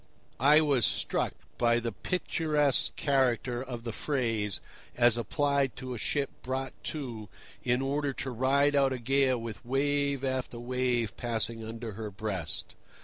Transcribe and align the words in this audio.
I 0.39 0.61
was 0.61 0.83
struck 0.83 1.35
by 1.59 1.79
the 1.79 1.91
picturesque 1.91 2.95
character 2.95 3.61
of 3.61 3.83
the 3.83 3.91
phrase 3.91 4.59
as 4.95 5.15
applied 5.15 5.75
to 5.75 5.93
a 5.93 5.99
ship 5.99 6.31
brought 6.41 6.73
to 6.85 7.29
in 7.61 7.83
order 7.83 8.11
to 8.13 8.31
ride 8.31 8.73
out 8.75 8.93
a 8.93 8.97
gale 8.97 9.37
with 9.37 9.63
wave 9.63 10.23
after 10.23 10.59
wave 10.59 11.15
passing 11.17 11.63
under 11.63 11.91
her 11.91 12.09
breast. 12.09 12.73